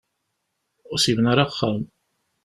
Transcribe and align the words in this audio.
Ur 0.91 0.97
as-yebni 0.99 1.29
ara 1.31 1.43
axxam. 1.45 1.77